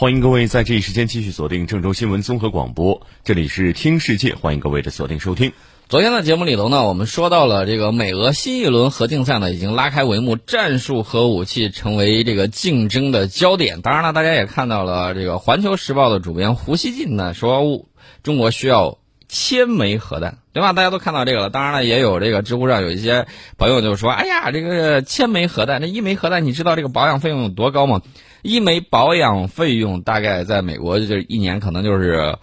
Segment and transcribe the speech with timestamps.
[0.00, 5.52] 欢迎各位在这一时间继续锁定郑州新闻综合广播，这里是听世界，欢迎各位的锁定收听。
[5.90, 13.82] 昨天的节目里头呢，我们说到了这个美俄新一轮核竞赛呢，已经拉开帷幕，战术核武器成为这个竞争的焦点。
[13.82, 17.84] 当然了，大家也看到了，这个《环球时报》的主编胡锡进呢说，
[18.22, 18.96] 中国需要
[19.28, 20.72] 千枚核弹，对吧？
[20.72, 21.50] 大家都看到这个了。
[21.50, 23.26] 当然了，也有这个知乎上有一些
[23.58, 28.00] 朋友就说，哎呀，这个千枚核弹，这一枚核弹，你知道这个保养费用有多高吗？
[28.42, 32.38] 一枚保养费用大概在美国这一年可能就是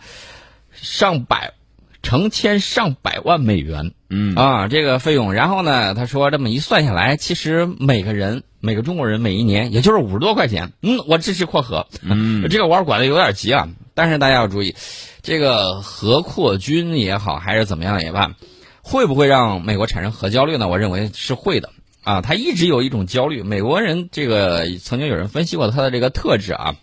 [0.71, 1.53] 上百。
[2.03, 5.33] 成千上百万美元，嗯啊，这个费用。
[5.33, 10.71] 然后呢，他说这么一算下来，其实每个人每个中国人每一年也就是五十多块钱。
[10.81, 13.67] 嗯，我支持扩核，嗯， 这个玩管的有点急啊。
[13.93, 14.73] 但是大家要注意，
[15.21, 18.31] 这个核扩军也好，还是怎么样也罢，
[18.81, 20.69] 会不会让美国产生核焦虑呢？
[20.69, 21.71] 我认为是会的
[22.07, 22.21] 啊。
[22.21, 23.43] 他一直有一种焦虑。
[23.43, 26.75] 美国人这个曾经有人分析过他的这个特质啊。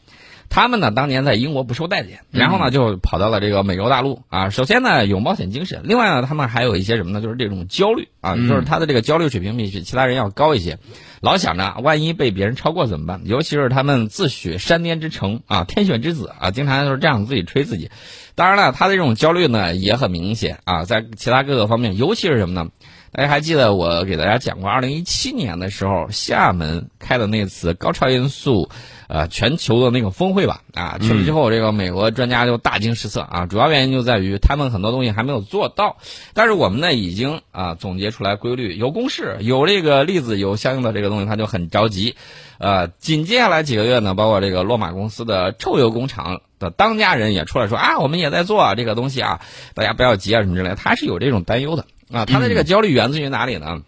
[0.51, 4.51] 他们呢，当年在英国不受待见，然后呢就跑到了这个美洲大陆啊。
[4.51, 7.21] 首先呢有冒险精神，另外呢他们还有一些什么呢？
[7.21, 10.79] 就是这种焦虑啊，就是他的这个焦虑水平比其他人要高一些，
[11.21, 13.23] 老想着万一被别人超过怎么办？
[13.25, 17.91] 尤其是他们自诩山巅之城啊，天选之子啊，经常就是这样自己吹自己。
[18.37, 22.71] 当然了，他的这种焦虑呢也很明显啊，在其他各个方面，尤其是什么呢？
[23.17, 28.69] 大家还记得我给大家讲过，二零一七年的时候，厦门开的那次高超音速，
[29.07, 30.63] 呃，全球的那个峰会吧？
[30.75, 33.47] 啊，去了之后，这个美国专家就大惊失色啊。
[33.47, 35.99] 主要原因就在于他们很多东西还没有做到，
[36.33, 42.17] 但是我们呢已经啊总结出来规律，有公式，有这个例子，有相应的这个东西，他就很着急。
[42.59, 49.41] 呃，紧接下来几个月呢，包括这个洛马公司的臭油工厂的当家人也出来说啊，我们也在做这个东西啊，
[49.75, 51.87] 大家不要急啊什么之类，他是有这种担忧的。
[52.13, 53.83] 啊，他的这个焦虑源自于哪里呢？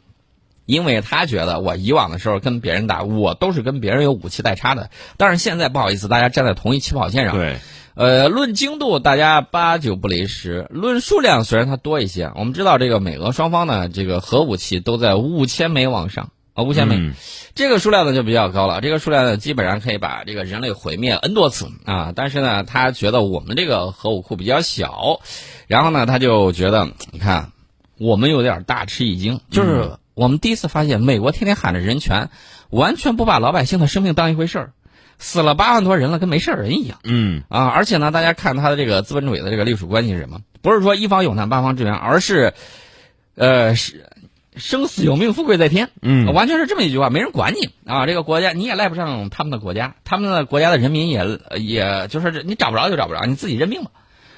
[0.64, 4.90] 因为他觉得我以往的时候跟别人打，我都是跟别人有武器代差的。
[5.16, 7.36] 但是现在不好意思，大家站在同一起跑线上。
[7.36, 7.58] 对，
[7.94, 12.32] 呃，论精度大家八九不离十，论数量虽然它多一些。
[12.34, 17.12] 我们知道这个美俄双方呢，这个核武器都在五千枚往上啊，五千枚，
[17.54, 18.80] 这个数量呢就比较高了。
[18.80, 22.12] 这个数量呢基本上可以把这个人类毁灭 n 多次啊。
[22.16, 25.20] 但是呢，他觉得我们这个核武库比较小，
[25.68, 27.52] 然后呢，他就觉得你看。
[27.98, 32.28] 我们有点大吃一惊，就是我们第一次发现，美国天天喊着人权，
[32.68, 34.72] 完全不把老百姓的生命当一回事儿，
[35.18, 36.98] 死了八万多人了，跟没事人一样。
[37.04, 40.40] 嗯啊，而且呢，大家看他的这个资本主义的这个隶属关系是什么？
[40.60, 42.52] 不是说一方有难八方支援，而是，
[43.34, 44.10] 呃，是
[44.56, 45.88] 生死有命，富贵在天。
[46.02, 53.90] 嗯，完全是这么一句话，没人管你啊，这个国家你也赖不上他们的国家，他们的国家的人民也也就是你找不着就找不着，你自己认命吧。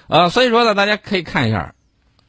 [0.07, 1.75] 啊，所以说呢，大家可以看一下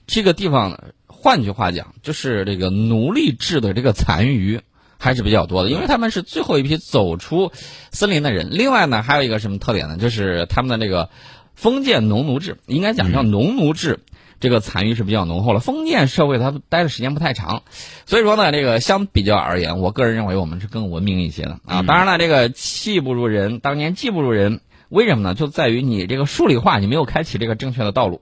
[0.07, 0.79] 这个地方。
[1.22, 4.62] 换句话讲，就是这个奴隶制的这个残余
[4.97, 7.52] 还是比较多的，因为他们是最后一批走出
[7.91, 8.47] 森林的人。
[8.52, 9.97] 另外呢，还有一个什么特点呢？
[9.97, 11.09] 就是他们的这个
[11.56, 14.00] 封建农奴制，应该讲叫农奴制，
[14.40, 15.59] 这个残余是比较浓厚了。
[15.59, 17.63] 封建社会它待的时间不太长，
[18.06, 21.81] 所以说呢，这个相比较而言，我个人认为我们是更文明一些的啊。
[21.84, 25.35] 当然了，这个技不如人，当年技不如人，为什么呢？
[25.35, 28.22] 就在于你这个数理化，你没有开启这个正确的道路，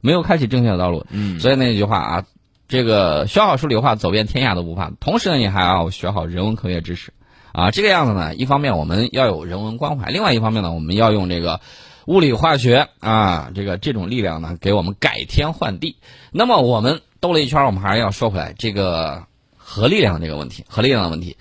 [0.00, 1.06] 没有开启正确的道路。
[1.10, 2.24] 嗯，所以那句话啊。
[2.74, 4.90] 这个学好数理化，走遍天下都不怕。
[4.98, 7.12] 同时呢，你还要学好人文科学知识，
[7.52, 11.60] 啊，这个样子呢，一方面我们要有人文关怀，另外一方面呢，我们要用这个
[12.06, 15.98] 物理化学啊，这个这种力量呢，给我们改天换地。
[16.32, 19.26] 那么我们兜了一圈，我们还是要说回来这个
[19.56, 21.36] 核力量这个问题，核力量的问题。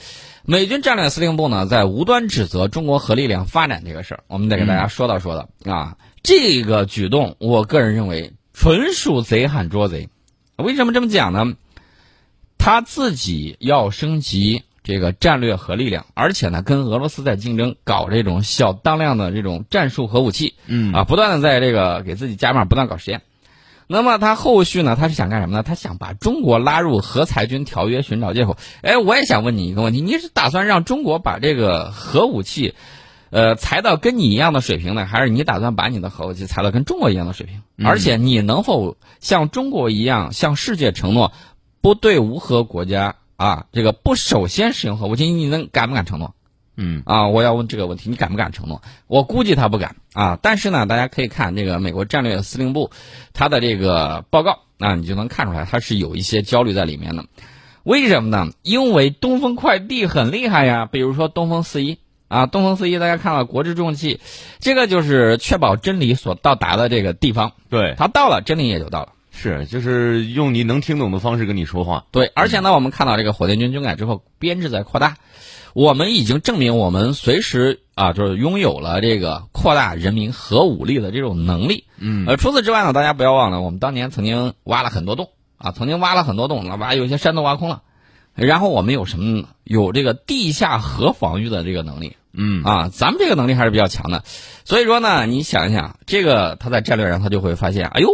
[0.46, 5.98] 美军战略司令部呢，在无端指责中国核力量发展这个事儿，我们得给大家说道说道啊。
[6.22, 10.10] 这个举动，我个人认为纯属贼喊捉贼。
[10.56, 11.54] 为什么这么讲呢？
[12.58, 23.22] 他自己要升级这个战略核力量，而且呢，跟俄罗斯在竞争，搞这种小当量的这种战术核武器，嗯啊，不断的在这个给自己加码，不断搞实验。
[23.88, 25.64] 那么他后续呢，他是想干什么呢？
[25.64, 28.56] 他想把中国拉入核裁军条约，寻找借口。
[28.82, 32.76] 哎，我也想问你一个问题：你是打算让中国把这个核武器？
[33.34, 37.64] 呃，裁到跟你一样的水平呢，还是你打算把你的核武器裁到跟中国一样的水平？
[37.84, 41.34] 而且你能否像中国一样向世界承诺，
[41.82, 45.32] 不对无核国家啊，这个不首先使用核武器？
[45.32, 46.36] 你能敢不敢承诺？
[46.78, 48.84] 嗯啊，我要问这个问题，你敢不敢承诺？
[49.08, 50.38] 我估计他不敢啊。
[50.40, 52.92] 但是呢，大家可以看这个美国战略司令部
[53.34, 57.26] 他的这个报告，那你就能看出来他是有一些焦虑在里面的。
[57.82, 58.54] 为什么呢？
[58.62, 61.98] 因为东风快递很厉害呀，比如说东风四一。
[62.34, 64.20] 啊，东风四一，大家看了国之重器，
[64.58, 67.52] 这个就是确保真理所到达的这个地方。
[67.70, 69.10] 对，它到了，真理也就到了。
[69.30, 72.06] 是，就是用你能听懂的方式跟你说话。
[72.10, 75.18] 对，而且呢，我们看到这个火箭军军改之后，编制在扩大，
[75.76, 81.84] 我们已经证明我们随时啊，就是拥有了这个扩大人民核武力的这种能力。
[82.00, 87.84] 嗯呃，除此之外呢，大家不要忘了，我们当年曾经挖了很多洞啊，曾经挖了很多洞，把有些山都挖空了。
[88.36, 89.48] 然后我们有什么呢？
[89.64, 94.24] 有这个地下核防御的这个能力嗯啊，咱们这个能力还是比较强的。
[94.66, 98.10] 所以说呢，你想一想，这个他在战略上他就会发现，哎呦，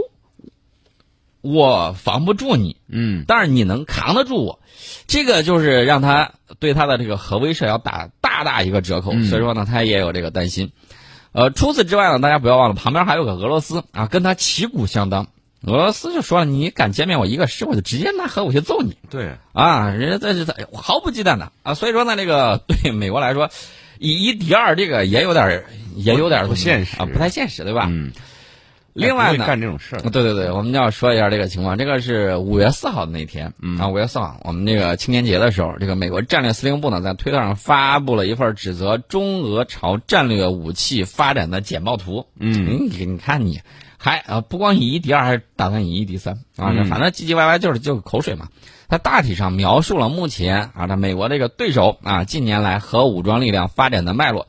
[1.42, 4.60] 我防不住你，嗯但是你能扛得住我，
[5.08, 9.14] 这个就是让他对他的这个核威慑要打大大一个折扣。
[9.14, 10.72] 嗯所以说呢，他也有这个担心。
[11.32, 15.28] 呃，除此之外呢，大家不要忘了，旁边还有个俄罗斯啊，跟他旗鼓相当。
[15.62, 19.90] 俄罗斯就说了，你敢歼灭我一个师，我就直接拿核武器揍你对，啊！
[19.90, 21.74] 人家这是在毫不忌惮的啊。
[21.74, 23.50] 所以说呢，这个对美国来说，
[24.00, 25.64] 以一敌二，这个也有点
[25.96, 27.86] 也有点不现实啊，不太现实，对吧？
[27.90, 28.12] 嗯，
[28.94, 31.78] 另外呢，干这种事儿，对对对，我们要说一下这个情况。
[31.78, 42.26] 这个是五月四号的那天，嗯啊，五月四号，我们这个青年节的时候，这个美国战略司令部呢在推特上发布了一份指责中俄朝战略武器发展的简报图。
[42.40, 43.62] 嗯你你看你
[43.98, 48.48] 还啊，不光以一敌二，还打算以一敌三啊，嗯反正唧唧歪歪就是就是口水嘛。
[48.90, 54.48] 它大体上描述了目前啊，这美国这个对手啊近年来核武装力量发展的脉络。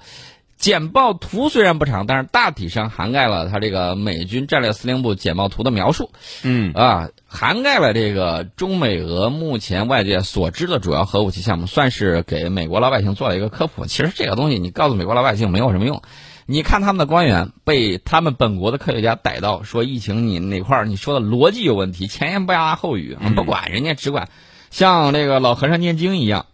[0.57, 6.11] 简报图虽然不长，但是大体上涵盖了它这个美军战略司令部简报图的描述。
[6.43, 13.87] 嗯啊，涵盖了这个中美俄目前外界所知的主要核武器项目，算是给美国老百姓做了一个科普。
[13.87, 16.03] 其实这个东西你告诉美国老百姓没有什么用。
[16.50, 24.29] 你看他们的官员被他们本国的科学家逮到，说疫情你哪块儿你说的逻辑有问题，前言不搭后语，不管人家只管
[24.69, 26.47] 像那个老和尚念经一样，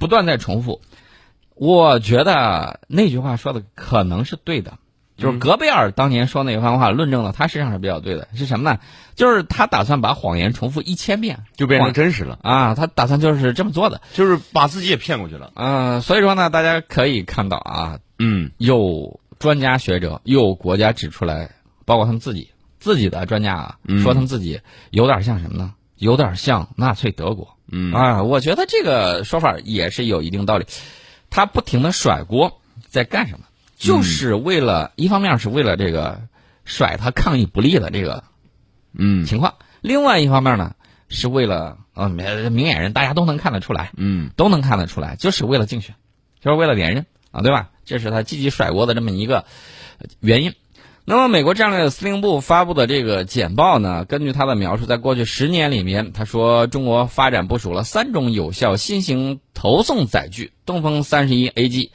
[0.00, 0.80] 不断在重复。
[1.54, 4.78] 我觉得那句话说的可能是对的，
[5.16, 8.26] 就是格贝尔当年说那番话，论证了他实际上是比较对的。
[8.34, 8.80] 是什么呢？
[9.14, 14.00] 就是他打算把谎言重复一千遍就变成真实了，啊，他打算就是这么做的。
[14.12, 15.52] 就是把自己也骗过去了。
[15.54, 21.50] 嗯、所以说呢，大家可以看到啊，嗯有专家学者，又有国家指出来，
[21.84, 24.60] 包括他们自己自己的专家啊，嗯说他们自己
[24.90, 25.74] 有点像什么呢？
[25.96, 27.56] 有点像纳粹德国。
[27.70, 30.66] 嗯啊，我觉得这个说法也是有一定道理。
[31.30, 33.46] 他不停的甩锅，在干什么？
[33.76, 36.22] 就是为了、一方面是为了这个
[36.64, 38.24] 甩他抗议不利的这个
[38.94, 40.74] 嗯情况，另外一方面呢，
[41.08, 45.94] 是为了呃明明眼人大家都能看得出来，嗯都能看得出来，就是为了竞选，
[46.40, 47.70] 就是为了连任啊，对吧？
[47.86, 49.46] 这是他积极甩锅的这么一个
[49.98, 50.52] 呃原因。
[51.06, 61.90] 那么，美国战略司令部发布的这个简报呢，根据他的描述，在过去十年里面，他说中国发展部署了三种有效新型投送载具：东风三十一 AG、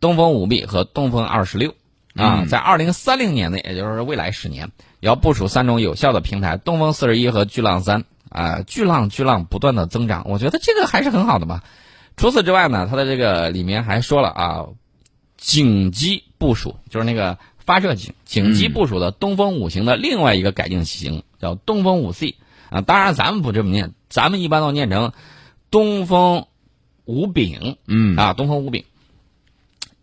[0.00, 1.70] 东风五 B 和东风二十六。
[2.16, 8.04] 啊，嗯在二零三零年内，也就是未来十年，要部署三种有效的平台：东风四十一和巨浪三。
[8.28, 11.62] 啊，巨浪巨浪不断的增长，我觉得这个还是很好的嘛。
[12.16, 14.66] 除此之外呢，他的这个里面还说了啊，
[15.46, 22.34] 紧急部署就是那个发射井紧急部署的东风五型的另外一个改进型叫东风五 C
[22.68, 25.12] 啊，当然咱们不这么念，咱们一般都念成
[25.70, 26.46] 东风
[27.04, 28.16] 五丙嗯。
[28.16, 28.82] 啊，东风五丙，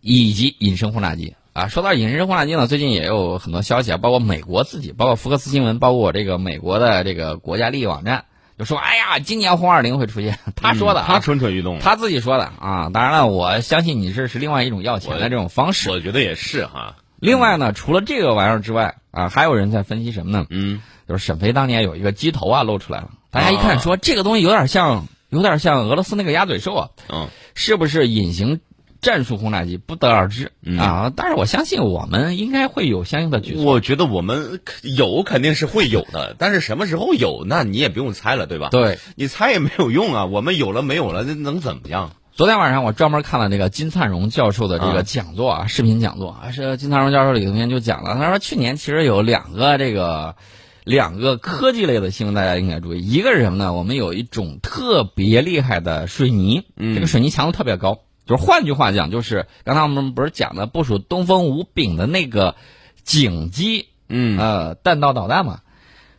[0.00, 1.34] 以及隐身轰炸机。
[1.52, 1.68] 啊。
[1.68, 8.24] 说到隐身轰炸机呢，最近也有很多消息啊，包括美国自己，包括福克斯新闻，包括这个美国的这个国家利益网站，
[8.58, 12.90] 就说哎呀，今年轰二零会出现，他说的、啊他蠢蠢欲动，他自己说的啊。
[12.92, 15.90] 当然了，我相信你这是另外一种要钱的这种方式。
[15.90, 16.96] 我觉得也是哈。
[17.18, 20.46] 另外呢，除了这个玩意儿之外啊，还有人在分析什么呢？
[20.50, 28.60] 嗯就是沈飞当年有一个鸡头啊露出来了，大家一看啊说这个东西有点像，有点像俄罗斯那个鸭嘴兽啊，嗯是不是隐形
[29.04, 31.12] 战术轰炸机不得而知、嗯啊。
[31.14, 33.64] 但是我相信我们应该会有相应的举措。
[33.64, 38.70] 我觉得我们有肯定是会有的，但是什么时候有，那你也不用猜了，对吧？
[38.70, 42.10] 对，你猜也没有用啊， 我们有了没有了，那能怎么样？
[42.32, 50.34] 昨天晚上我专门看了那个金灿荣教授的这啊个讲座啊，视频讲座啊，是金灿荣教授里面就讲了，他说去年其实有两个这个
[50.82, 53.72] 两个科技类的新闻，大家应该注意，一个是什么呢？
[53.72, 62.56] 我们有一种特别厉害的水泥，嗯这个水泥强度特别高，就是换句话讲，就是刚才我们不是讲的部署东风五丙的那个
[63.02, 65.60] 井机嗯呃弹道导弹嘛。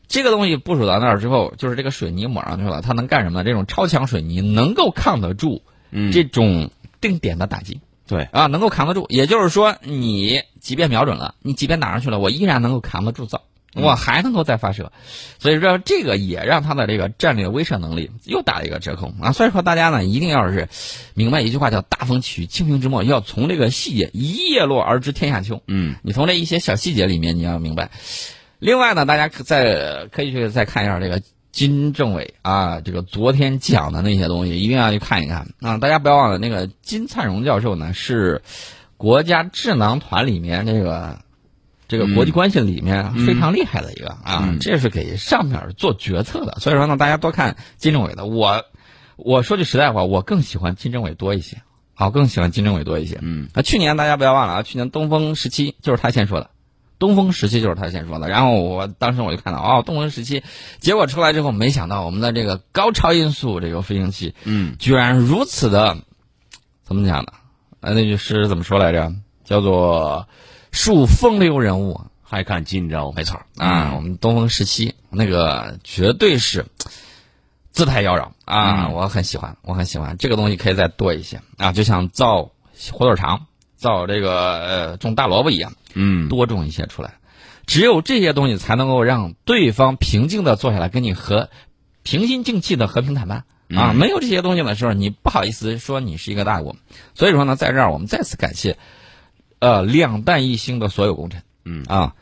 [0.07, 3.43] 这个东西部署到那儿之后，就是这个水泥抹上去了，它能干什么？
[3.43, 6.69] 这种超强水泥能够抗得住嗯这种
[7.01, 9.07] 定点的打击对，啊，能够扛得住。
[9.09, 13.41] 也就是说，你即便瞄准了，你即便打上去了，我依然能够扛得住造，
[13.75, 14.91] 我还能够再发射。
[15.38, 19.32] 所以说，这个也让他的这个战略威慑能力又打了一个折扣啊。
[19.32, 20.67] 所以说，大家呢一定要是
[21.13, 25.62] 明白一句话叫“大风起于青萍之末”，要从这个细节一叶落而知天下秋。
[25.67, 27.91] 嗯你从这一些小细节里面你要明白。
[28.60, 35.77] 另外呢，大家可再可以去再看一下这个金政委啊，这个昨天讲的那些东西，一定要去看一看啊！
[35.77, 38.41] 大家不要忘了，那个金灿荣教授呢是
[38.98, 41.20] 国家智囊团里面这个
[41.88, 46.58] 这个国际关系里面非常厉害的一个啊，这是给上面做决策的。
[46.60, 48.25] 所以说呢，大家多看金政委的。
[48.25, 48.63] 我
[49.15, 51.62] 我说句实在话，我更喜欢金政委多一些，
[51.94, 53.20] 啊，更喜欢金政委多一些。
[53.22, 56.50] 嗯，啊，去年大家不要忘了啊，去年东风十七就是他先说的，
[56.98, 58.27] 东风十七就是他先说的。
[58.30, 60.44] 然后我当时我就看到哦，东风十七，
[60.80, 65.98] 结果出来之后，没想到我们的这个高超音速这个飞行器，嗯，居然如此的，
[66.84, 67.32] 怎么讲呢？
[67.82, 69.13] 呃，那句诗怎么说来着？
[69.44, 70.27] 叫做
[70.75, 73.94] “树风流人物”，还看今朝，没错啊。
[73.96, 76.65] 我们东风十七那个绝对是
[77.72, 82.51] 姿态妖娆啊，我很喜欢，我很喜欢这个东西可以再多一些啊，就像造
[82.91, 83.46] 火腿肠、
[83.77, 87.15] 造这个呃种大萝卜一样，嗯，多种一些出来。
[87.65, 91.50] 只有这些东西才能够让对方平静的坐下来跟你和
[92.03, 93.94] 平心静气的和平谈判啊。
[93.94, 96.75] 没有这些东西的时候，你不好意思说你是一个大国。
[97.13, 98.77] 所以说呢，在这儿我们再次感谢。
[99.59, 102.13] 呃，两弹一星的所有工程，嗯啊，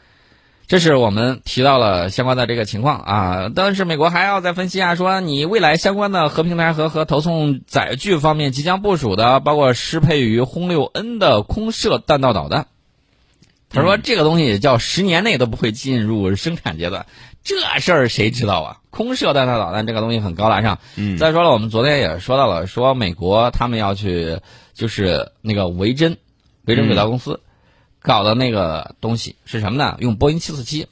[0.67, 3.51] 这是我们提到了相关的这个情况啊。
[3.53, 12.67] 但是美国还要再分析啊，说你未来相关的和平台和和投送载具方面即将部署的，包括适配于轰六 N 的空射弹道导弹。
[13.69, 17.07] 他说这个东西叫十年内都不会进入生产阶段，
[17.43, 18.77] 这事儿谁知道啊？
[18.91, 20.77] 空射弹道导弹这个东西很高大上。
[20.95, 24.39] 嗯，再说了，我们昨天也说到了，说美国他们要去
[24.75, 26.17] 就是那个维珍。
[26.65, 27.41] 维珍轨道公司
[28.01, 29.97] 搞的那个东西是什么呢？
[29.99, 30.87] 用波音七四七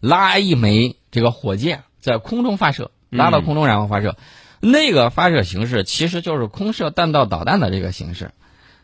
[0.00, 4.16] 拉一枚这个火箭在空中发射，拉到空中然后发射。
[4.60, 8.30] 那个发射形式其实就是空射弹道导弹的这个形式。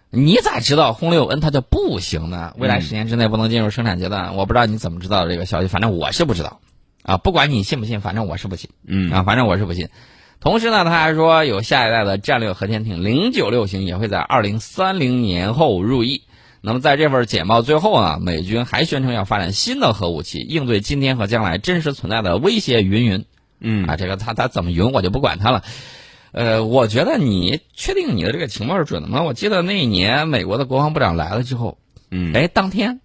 [0.08, 2.54] 你咋知道轰六 N 它就不行呢？
[2.56, 4.36] 未来十年之内不能进入生产阶段？
[4.36, 6.60] 我不知道你怎么知道这个消息，反正我是不知道
[7.02, 7.18] 啊。
[7.18, 8.70] 不管你信不信，反正我是不信。
[8.86, 9.88] 嗯啊，反正我是不信。
[10.40, 16.22] 同时呢，他还说有下一代的战略核潜艇零九六型也会在二零三零年后入役。
[16.66, 22.82] 那么在这份简报最后呢，美军还宣称要发展新的核武器，应对今天和将来真实存在的威胁。
[22.82, 23.24] 云云，
[23.60, 25.62] 嗯啊，这个他他怎么云我就不管他了。
[26.32, 29.22] 呃，我觉得你确定你的这个情报是准的吗？
[29.22, 31.78] 我记得那一年美国的国防部长来了之后，
[32.10, 33.00] 嗯，哎，当天，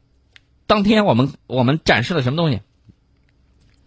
[0.65, 2.61] 当天我们我们展示了什么东西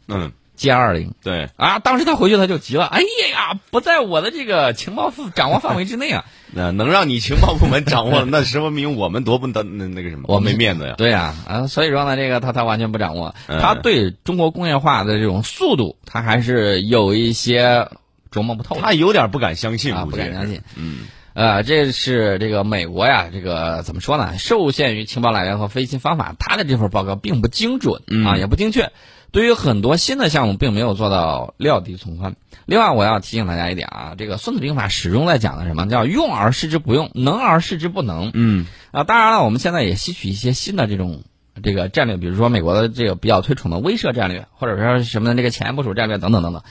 [0.07, 1.15] 嗯，歼二零。
[1.25, 3.01] 对，啊，当时他回去他就急了，哎
[3.33, 6.25] 呀，不在我的这个情报掌握范围之内啊。
[6.55, 10.95] 那能让你情报部门掌握了， 那说明我们多不得那那个什么，我没面子呀。
[10.97, 17.89] 对呀，啊，所以说呢，这个他他完全不掌握，嗯他对中国工业化的这种速度，他还是有一些
[18.31, 18.77] 琢磨不透。
[18.81, 20.61] 他有点不敢相信，啊不敢相信。
[20.77, 21.01] 嗯
[21.35, 24.39] 呃，这是这个美国呀，这个怎么说呢？
[24.39, 28.93] 受限于情报来源和分析方法，他的这份报告并不精准啊，嗯也不精确。
[29.35, 32.37] 对于很多新的项目，并没有做到料敌从宽。
[32.67, 38.31] 另外，我要提醒大家一点啊，这个《孙子兵法》始终在讲的什么叫“用而示之不用，能而示之不能”。
[38.33, 41.25] 嗯啊，当然了，我们现在也吸取一些新的这种
[41.65, 46.63] 这个战略，比如说美国的这个比较推崇的威慑战略，或者说什么的这个前沿部署战略等等等等。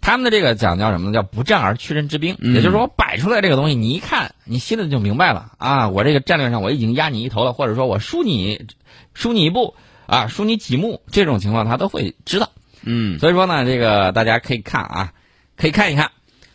[0.00, 1.12] 他们的这个讲叫什么呢？
[1.12, 8.66] 叫不战而屈人之兵，嗯也就是说，我摆出来这个东西，你一看，你心里就明白了啊，我这个战略上我已经压你一头了，或者说我输你，
[9.12, 9.74] 输你一步
[10.12, 12.50] 啊，输你几目，这种情况他都会知道。
[12.82, 15.12] 嗯所以说呢，这个大家可以看啊，
[15.56, 16.10] 可以看一看，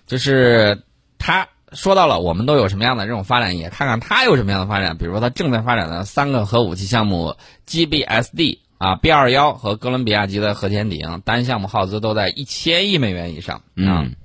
[0.06, 0.84] 就是
[1.18, 4.96] 他说到了我们都有什么样的这种发展，也看看他有什么样的发展。
[5.00, 7.36] 比如说他正在发展的三个核武器项目
[7.66, 14.16] GBSD 啊，B 二幺和哥伦比亚级的核潜艇，单项目耗资都在一千亿美元以上啊，嗯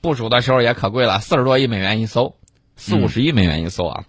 [0.00, 2.36] 部署的时候也可贵了，四十多亿美元一艘，
[2.76, 4.04] 四五十亿美元一艘啊。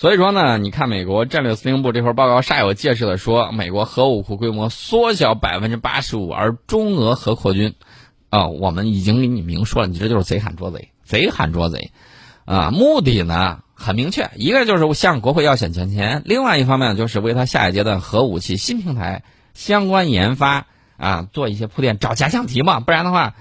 [0.00, 7.74] 所以说呢，你看美国战略司令部这份报告煞有介事的说，美国核武库规模缩小百分之八十五，而中俄核扩军，
[8.30, 11.90] 啊、我们已经给你明说了，你这就是贼喊捉贼，贼喊捉贼，
[12.44, 23.34] 啊，目的呢很明确，一个就是向国会要选钱钱，另外一方面就是为他下一阶段核武器新平台相关研发啊做一些铺垫，找假想题嘛，不然的话。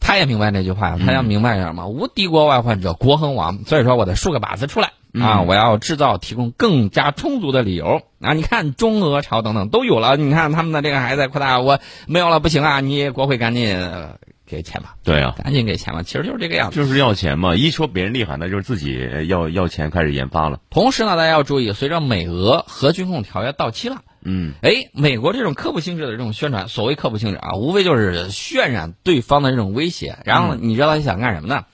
[0.00, 1.86] 他也明白这句话，他要明白什么？
[1.88, 3.64] 无敌国外患者，国恒亡。
[3.66, 5.42] 所以说，我得竖个靶子出来啊！
[5.42, 8.32] 我要制造提供更加充足的理由啊！
[8.34, 12.80] 你看中俄朝等等都有了，你看他们的这个还在扩大，我没有了不行啊！
[12.80, 14.16] 你国会赶紧、呃
[14.48, 16.76] 给钱吧，对啊，赶紧给钱吧，其实就是这个样子。
[16.76, 17.56] 就是要钱嘛。
[17.56, 20.60] 一说别人厉害，那就是自己要要钱开始研发了。
[20.70, 24.02] 同时呢，大家要注意，随着美俄核军控条约到期了。
[24.28, 30.18] 嗯哎，美国这种科普性质的这种宣传，所谓科普性质啊，无非就是渲染对方的这种威胁。
[30.24, 31.64] 然后你知道他想干什么呢？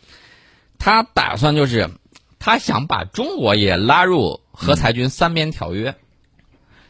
[0.79, 1.91] 他打算就是，
[2.39, 5.95] 他想把中国也拉入核裁军三边条约。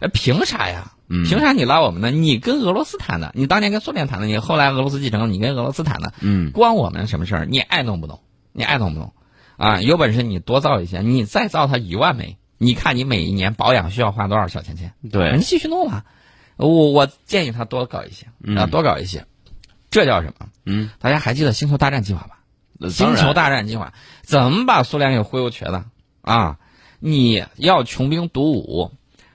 [0.00, 0.92] 哎，凭啥呀？
[1.08, 2.10] 嗯凭啥你拉我们呢？
[2.10, 7.44] 你跟俄罗斯谈的，你当年跟苏联谈的，你后来俄罗斯继承，你跟俄罗斯谈的，嗯关我们什么事儿？
[7.44, 8.20] 你爱弄不弄？
[8.52, 9.12] 你爱弄不弄？
[9.58, 14.94] 啊，有本事你多造一些，你再造它一万枚，你看你每一年保养需要花多少小钱钱？
[15.10, 16.04] 对你继续弄吧。
[16.56, 19.26] 我我建议他多搞一些啊，多搞一些。
[19.90, 20.46] 这叫什么？
[20.64, 22.88] 嗯，大家还记得星球大战计划吧？
[22.88, 23.92] 星球大战计划
[24.22, 25.86] 怎么把苏联给忽悠瘸的
[26.20, 26.58] 啊？
[27.00, 28.92] 你要穷兵黩武，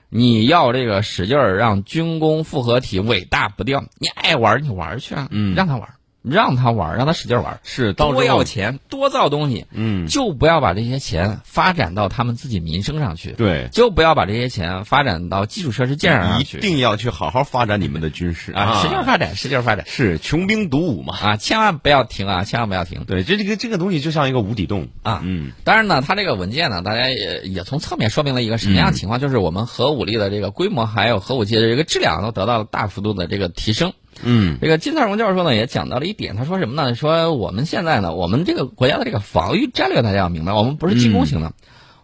[0.08, 5.96] 你要这个使劲儿让军工复合体伟大不掉，你爱玩你玩去啊，嗯，让他玩。
[6.30, 21.16] 让他玩，让他使劲玩，是多要钱，多造东西，嗯，就不要把这些钱发展到他们自己民生上去，对，就不要把这些钱发展到基础设施建设上去，一定要去好好发展你们的军事啊，使劲发展，使劲发展，是穷兵黩武嘛。
[21.18, 24.88] 啊，千万不要停啊，千万不要停，对，这这个这个东西就像一个无底洞。
[25.02, 33.92] 啊，嗯，当然呢，他这个文件呢，大家也也从侧面说明了一个什么样的情况，就是我们核武力的这个规模还有核武器的这个质量都得到了大幅度的这个提升。
[34.22, 36.94] 嗯，这个金灿荣教授呢也讲到了一点，他说什么呢？
[36.94, 41.52] 说我们现在呢，我们这个国家的这个防御战略，大家要明白，我们不是进攻型的，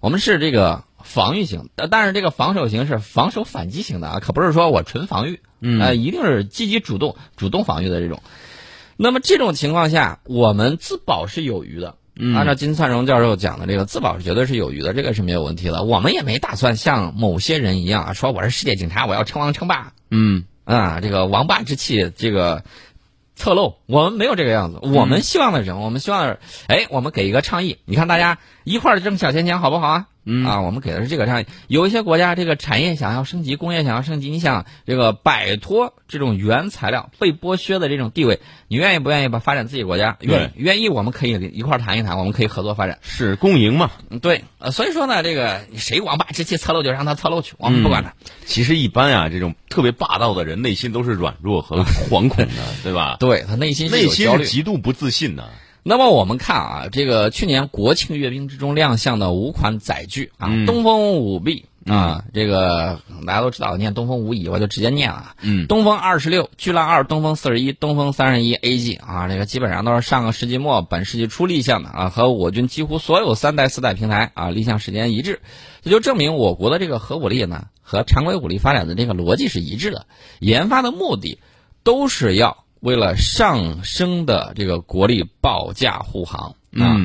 [0.00, 1.68] 我们是这个防御型。
[1.90, 5.40] 但是这个防守型是防守反击型的啊，可不是说我纯防御，
[5.80, 8.22] 呃，一定是积极主动、主动防御的这种。
[8.96, 11.96] 那么这种情况下，我们自保是有余的。
[12.36, 15.82] 按照金灿荣教授讲的，这个自保是绝对是有余的，这个是没有问题的。
[15.82, 19.92] 我们也没打算像某些人一样啊，说我是世界警察，我要称王称霸。
[20.12, 20.44] 嗯。
[20.64, 22.64] 啊，这个王霸之气，这个
[23.36, 24.78] 侧漏，我们没有这个样子。
[24.82, 30.06] 我们希望的人，我们希望的，哎，我们给一个倡议，你看大家一块儿挣小钱钱，好不好啊？
[30.24, 31.46] 嗯啊，我们给的是这个倡议。
[31.68, 40.16] 有一些国家，这个产业想要升级，工业想要升级，你想这个摆脱这种原材料被剥削的这种地位，你愿意不愿意把发展自己国家？
[40.20, 42.98] 愿愿意，我们可以一块儿谈一谈，我们可以合作发展。
[43.02, 43.90] 是共赢嘛？
[44.22, 48.14] 对，呃，所以说呢，这个谁王霸之气侧漏就让他侧漏去，我们不管他。
[48.46, 53.16] 其实一般啊，这种特别霸道的人，内心都是软弱和惶恐的， 对吧？
[53.20, 55.50] 对他内心内心是极度不自信的。
[55.86, 65.36] 那么我们看啊，这个去年国庆阅兵之中亮相的五款载具啊，东风五 B 啊，这个大家都知道，念东风五乙，我就直接念了。
[65.42, 75.42] 嗯，东风二十六、巨浪二、东风四十一、东风三十一 AG 啊，这个基本上都是上个世纪末本世纪初立项的啊，和我军几乎所有三代、四代平台啊立项时间一致，
[75.82, 80.06] 这就证明我国的这个核武力呢和常规武力发展的这个逻辑是一致的，
[80.40, 81.38] 研发的目的
[81.82, 82.63] 都是要。
[82.84, 87.00] 为了上升的这个国力保驾护航啊，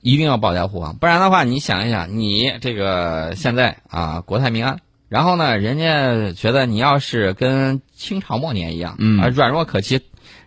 [0.00, 4.80] 一定要保驾护航，不然的话，你想一想，你这个现在啊国泰民安，
[5.10, 10.00] 然后呢，人家觉得你要是跟清朝末年一样，啊软弱可欺，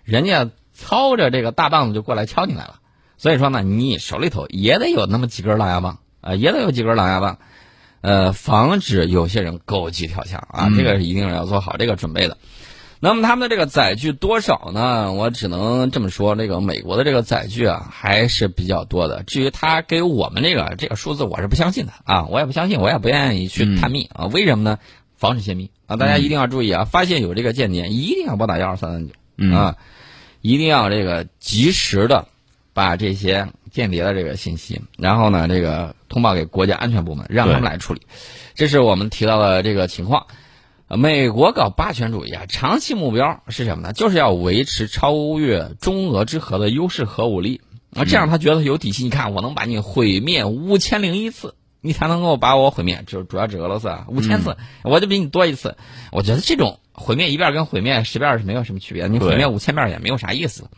[0.03, 2.79] 人家操着这个大棒子就过来敲你来了。
[3.17, 7.37] 所以说呢，你手里头也得有那么几根狼牙棒啊，也得有几根狼牙棒，
[8.01, 12.35] 呃，防止有些人狗急跳墙啊，这个是一定要做好这个准备的。
[13.05, 15.13] 那么他们的这个载具多少呢？
[15.13, 19.21] 我只能这么说，这个美国的这个载具啊还是比较多的。
[19.21, 24.25] 至于他给我们这个这个数字，我是不相信的啊，我也不相信，我也不愿意去探秘啊。
[24.25, 24.79] 为什么呢？
[25.17, 25.97] 防止泄密啊！
[25.97, 26.85] 大家一定要注意啊！
[26.85, 29.77] 发现有这个间谍，一定要拨打幺二三三九啊！
[30.41, 32.27] 一定要这个及时的
[32.73, 38.01] 把这些间谍的这个信息，然后呢，这个通报给国家安全部门，让他们来处理。
[38.55, 40.25] 这是我们提到的这个情况。
[40.87, 43.91] 美国搞霸权主义啊，长期目标是什么呢？
[43.91, 47.61] 就是要维持超越中俄之和的优势核武力
[47.95, 49.03] 啊，这样他觉得有底气。
[49.03, 55.75] 你看，我能把你毁灭五千零一次，你才能够把我毁灭，就主要指俄罗斯啊，五千次，我就比你多一次。
[56.11, 60.69] 我觉得这种毁灭一遍跟毁灭十遍是没有什么区别，你毁灭五千遍也没有啥意思。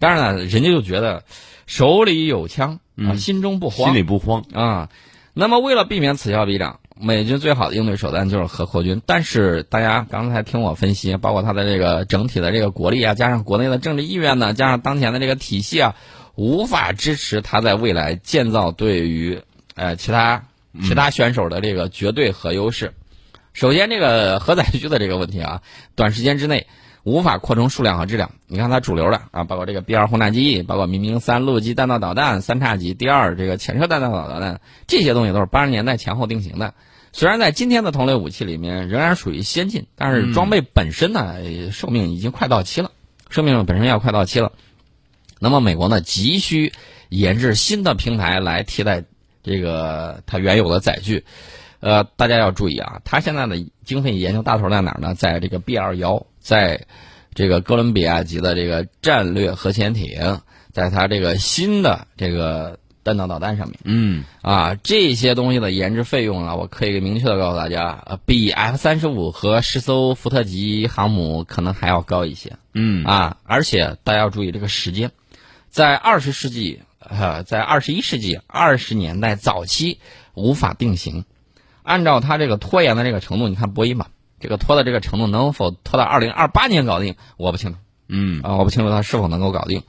[0.00, 1.22] 当然了，人家就觉得
[1.66, 4.88] 手里有枪啊，心中不慌，心里不慌啊。
[5.34, 6.80] 那么为了避免此消彼长。
[7.02, 15.96] 美军最好的应对手段就是核扩军，但是大家刚才听我分析，包括它的这个整体的这个国力啊，加上国内的政治意愿呢，加上当前的这个体系啊，
[16.36, 19.42] 无法支持它在未来建造对于
[19.74, 20.44] 呃其他
[20.80, 22.94] 其他选手的这个绝对核优势。
[23.52, 25.60] 首先，这个核载具的这个问题啊，
[25.96, 26.68] 短时间之内
[27.02, 28.30] 无法扩充数量和质量。
[28.46, 36.72] 你看它主流的啊，包括这个 B 二轰炸机，包括民兵三陆基弹道导弹、三叉戟第二这个潜射弹道导弹，这些东西都是八十年代前后定型的。
[37.14, 41.36] 虽然在今天的同类武器里面仍然属于先进，但是装备本身呢，
[41.70, 42.90] 寿命已经快到期了，
[43.28, 44.52] 寿命本身要快到期了。
[45.38, 46.72] 那么美国呢，急需
[47.10, 49.04] 研制新的平台来替代
[49.42, 51.24] 这个它原有的载具。
[51.80, 55.14] 呃，大家要注意啊，它现在的经费研究大头在哪儿呢？
[55.14, 56.86] 在这个 B 二幺，在
[57.34, 60.40] 这个哥伦比亚级的这个战略核潜艇，
[60.72, 62.78] 在它这个新的这个。
[63.04, 63.78] 弹道导弹上面。
[63.84, 64.24] 嗯。
[64.42, 73.04] 啊这些东西的研制费用啊我可以明确的告诉大家比 f 三十五和十艘福特级航母可能还要高一些嗯。
[73.04, 75.10] 啊而且大家要注意这个时间
[75.68, 79.98] 在二十世纪呃在二十一世纪二十年代早期
[80.34, 81.24] 无法定型。
[81.82, 84.06] 按照它这个拖延的这个程度你看波音嘛
[84.40, 88.40] 这个拖到这个程度能否拖到二零二八年搞定我不清楚嗯。
[88.42, 89.82] 啊我不清楚它是否能够搞定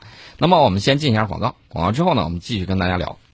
[0.43, 3.17] 那么我们先进一下广告广告之后呢我们继续跟大家聊。